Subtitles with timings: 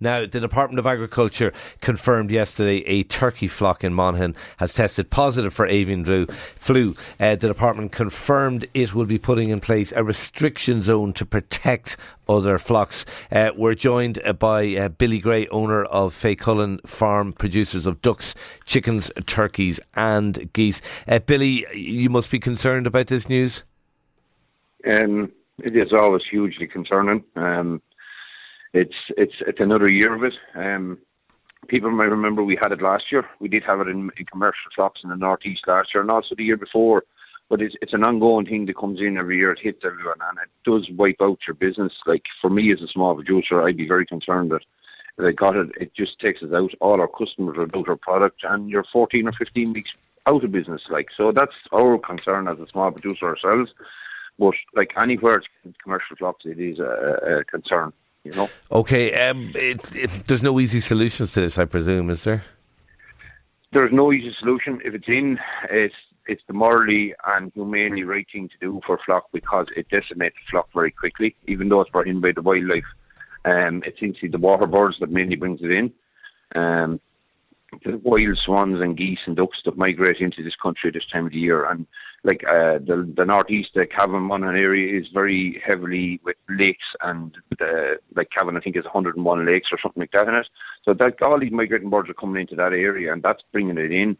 [0.00, 1.52] Now, the Department of Agriculture
[1.82, 6.26] confirmed yesterday a turkey flock in Monaghan has tested positive for avian
[6.56, 6.96] flu.
[7.18, 11.98] Uh, the department confirmed it will be putting in place a restriction zone to protect
[12.28, 13.04] other flocks.
[13.30, 18.34] Uh, we're joined uh, by uh, Billy Gray, owner of Faycullen Farm, producers of ducks,
[18.64, 20.80] chickens, turkeys, and geese.
[21.06, 23.64] Uh, Billy, you must be concerned about this news.
[24.90, 27.22] Um, it is always hugely concerning.
[27.36, 27.82] Um,
[28.72, 30.34] it's it's it's another year of it.
[30.54, 30.98] Um,
[31.68, 33.24] people might remember we had it last year.
[33.40, 36.34] We did have it in, in commercial shops in the northeast last year, and also
[36.34, 37.04] the year before
[37.50, 39.50] but it's it's an ongoing thing that comes in every year.
[39.50, 41.92] It hits everyone, and it does wipe out your business.
[42.06, 44.62] Like for me as a small producer, I'd be very concerned that
[45.18, 46.70] if I got it, it just takes us out.
[46.80, 49.90] All our customers are out our product, and you're 14 or 15 weeks
[50.26, 50.80] out of business.
[50.88, 53.72] Like so, that's our concern as a small producer ourselves.
[54.38, 57.92] But like anywhere it's commercial flocks, it is a, a concern.
[58.24, 58.50] You know.
[58.70, 59.28] Okay.
[59.28, 62.44] Um, it, it, there's no easy solutions to this, I presume, is there?
[63.72, 64.80] There's no easy solution.
[64.84, 65.38] If it's in,
[65.70, 65.94] it's
[66.26, 70.50] it's the morally and humanely right thing to do for flock because it decimates the
[70.50, 72.84] flock very quickly, even though it's brought in by the wildlife.
[73.44, 75.92] Um, it's actually the water birds that mainly brings it in.
[76.54, 77.00] Um,
[77.84, 81.32] the wild swans and geese and ducks that migrate into this country this time of
[81.32, 81.64] the year.
[81.64, 81.86] And
[82.24, 87.34] like uh, the the northeast, the Cavan Monaghan area is very heavily with lakes, and
[87.58, 90.46] the, like Cavan, I think is 101 lakes or something like that in it.
[90.84, 93.92] So that all these migrating birds are coming into that area, and that's bringing it
[93.92, 94.16] in.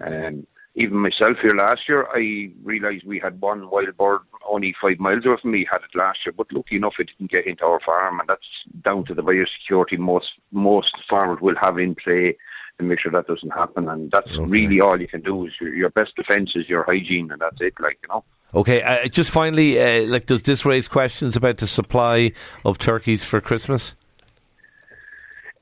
[0.00, 4.98] Um, even myself here last year, I realised we had one wild bird only five
[4.98, 7.64] miles away from me had it last year, but lucky enough it didn't get into
[7.64, 8.40] our farm, and that's
[8.88, 12.36] down to the biosecurity most most farmers will have in play
[12.82, 13.88] to make sure that doesn't happen.
[13.88, 14.44] And that's okay.
[14.44, 15.46] really all you can do.
[15.46, 17.74] Is your, your best defence is your hygiene, and that's it.
[17.80, 18.24] Like you know.
[18.54, 22.32] Okay, uh, just finally, uh, like, does this raise questions about the supply
[22.66, 23.94] of turkeys for Christmas?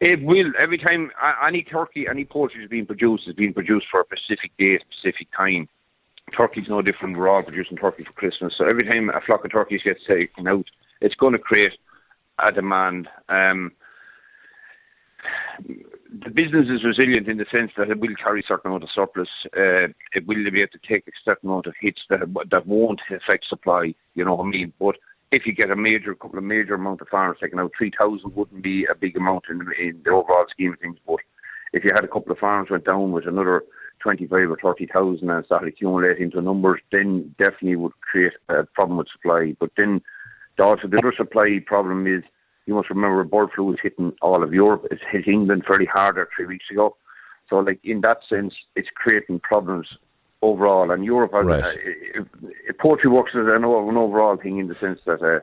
[0.00, 0.50] It will.
[0.58, 1.10] Every time
[1.46, 5.28] any turkey, any poultry is being produced, is being produced for a specific day, specific
[5.36, 5.68] time.
[6.32, 7.16] Turkey's no different.
[7.16, 8.54] We're all producing turkey for Christmas.
[8.56, 10.66] So every time a flock of turkeys gets taken out,
[11.00, 11.72] it's going to create
[12.38, 13.08] a demand.
[13.28, 13.72] Um,
[16.12, 18.90] the business is resilient in the sense that it will carry a certain amount of
[18.94, 19.28] surplus.
[19.56, 23.00] Uh, it will be able to take a certain amount of hits that that won't
[23.10, 23.94] affect supply.
[24.14, 24.72] You know what I mean?
[24.78, 24.96] But
[25.30, 28.34] if you get a major couple of major amount of farmers taken out, three thousand
[28.34, 30.98] wouldn't be a big amount in, in the overall scheme of things.
[31.06, 31.20] But
[31.72, 33.62] if you had a couple of farms went down with another
[34.00, 38.64] twenty five or thirty thousand and started accumulating to numbers, then definitely would create a
[38.64, 39.54] problem with supply.
[39.60, 40.00] But then
[40.58, 42.22] also the other supply problem is
[42.66, 44.86] you must remember bird flu is hitting all of Europe.
[44.90, 46.96] It's hit England fairly hard there three weeks ago.
[47.48, 49.88] So like in that sense, it's creating problems
[50.42, 50.90] overall.
[50.90, 51.64] And Europe, right.
[51.64, 52.22] uh,
[52.78, 55.40] poultry works as an, an overall thing in the sense that uh,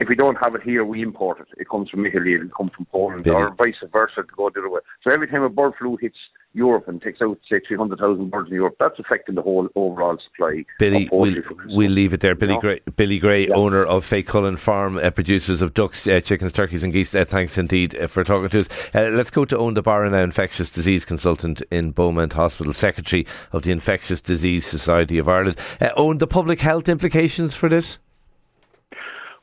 [0.00, 1.48] if we don't have it here, we import it.
[1.56, 4.70] It comes from Italy, it comes from Poland, or vice versa to go the other
[4.70, 4.80] way.
[5.06, 6.16] So every time a bird flu hits
[6.54, 10.64] Europe and takes out, say, 300,000 birds in Europe, that's affecting the whole overall supply.
[10.78, 11.34] Billy, we'll,
[11.66, 12.34] we'll leave it there.
[12.34, 13.54] Billy Gray, Billy Gray yeah.
[13.54, 17.14] owner of Fay Cullen Farm, uh, producers of ducks, uh, chickens, turkeys, and geese.
[17.14, 18.68] Uh, thanks indeed uh, for talking to us.
[18.94, 23.26] Uh, let's go to Eoin de Barra now, infectious disease consultant in Beaumont Hospital, secretary
[23.52, 25.58] of the Infectious Disease Society of Ireland.
[25.80, 27.98] Uh, Eoin, the public health implications for this?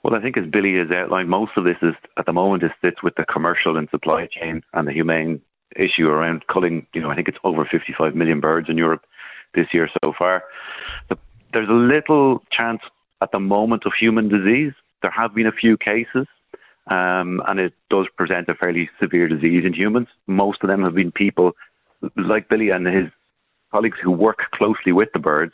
[0.03, 2.71] Well, I think as Billy has outlined, most of this is at the moment it
[2.83, 5.41] sits with the commercial and supply chain and the humane
[5.75, 6.87] issue around culling.
[6.93, 9.05] You know, I think it's over 55 million birds in Europe
[9.53, 10.43] this year so far.
[11.53, 12.81] There's a little chance
[13.21, 14.73] at the moment of human disease.
[15.01, 16.25] There have been a few cases,
[16.87, 20.07] um, and it does present a fairly severe disease in humans.
[20.25, 21.51] Most of them have been people
[22.15, 23.09] like Billy and his
[23.71, 25.53] colleagues who work closely with the birds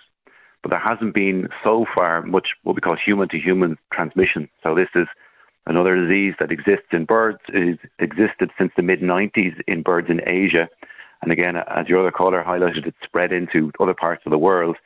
[0.61, 4.49] but there hasn't been so far much what we call human to human transmission.
[4.63, 5.07] So this is
[5.65, 7.39] another disease that exists in birds.
[7.49, 10.69] It existed since the mid 90s in birds in Asia.
[11.21, 14.77] And again, as your other caller highlighted, it spread into other parts of the world.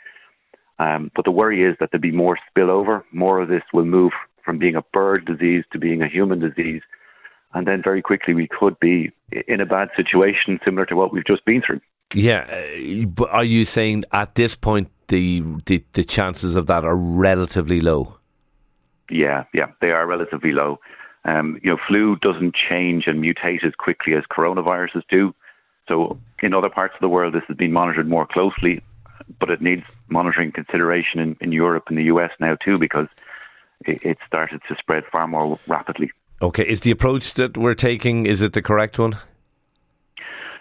[0.79, 3.03] Um, but the worry is that there'll be more spillover.
[3.11, 4.13] More of this will move
[4.43, 6.81] from being a bird disease to being a human disease.
[7.53, 9.11] And then very quickly we could be
[9.47, 11.81] in a bad situation similar to what we've just been through.
[12.13, 12.47] Yeah.
[12.49, 16.95] Uh, but are you saying at this point the, the, the chances of that are
[16.95, 18.17] relatively low.
[19.09, 20.79] Yeah, yeah, they are relatively low.
[21.25, 25.35] Um, you know, flu doesn't change and mutate as quickly as coronaviruses do.
[25.87, 28.81] So, in other parts of the world, this has been monitored more closely,
[29.39, 33.07] but it needs monitoring consideration in, in Europe and the US now too, because
[33.85, 36.09] it, it started to spread far more rapidly.
[36.41, 39.17] Okay, is the approach that we're taking is it the correct one?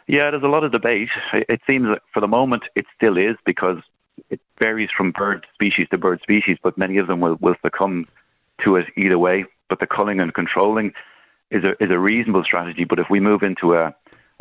[0.07, 1.09] Yeah, there's a lot of debate.
[1.33, 3.79] It seems that for the moment it still is because
[4.29, 8.07] it varies from bird species to bird species, but many of them will, will succumb
[8.65, 9.45] to it either way.
[9.69, 10.93] But the culling and controlling
[11.51, 12.85] is a is a reasonable strategy.
[12.85, 13.95] But if we move into a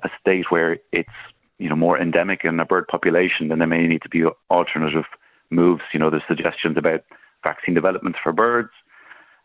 [0.03, 1.09] a state where it's
[1.57, 5.05] you know more endemic in a bird population, then there may need to be alternative
[5.49, 5.83] moves.
[5.93, 7.03] You know, there's suggestions about
[7.45, 8.71] vaccine development for birds.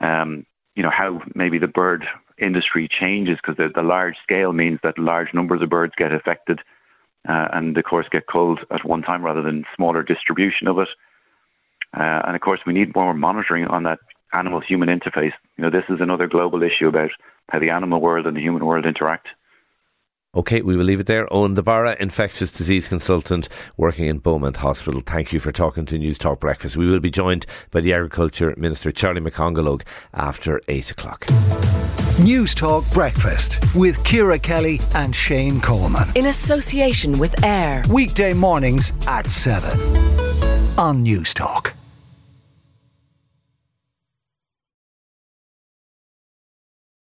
[0.00, 2.04] Um, you know how maybe the bird
[2.38, 6.60] industry changes because the, the large scale means that large numbers of birds get affected
[7.28, 10.88] uh, and of course get culled at one time rather than smaller distribution of it.
[11.96, 14.00] Uh, and of course, we need more monitoring on that
[14.32, 15.32] animal human interface.
[15.56, 17.10] You know, this is another global issue about
[17.50, 19.28] how the animal world and the human world interact.
[20.36, 21.26] Okay, we will leave it there.
[21.28, 25.00] Eoin de Barra, infectious disease consultant working in Beaumont Hospital.
[25.00, 26.76] Thank you for talking to News Talk Breakfast.
[26.76, 29.82] We will be joined by the Agriculture Minister Charlie McConalogue
[30.12, 31.26] after 8 o'clock.
[32.22, 36.08] News Talk Breakfast with Ciara Kelly and Shane Coleman.
[36.14, 37.84] In association with AIR.
[37.90, 39.78] Weekday mornings at 7
[40.78, 41.73] on News Talk.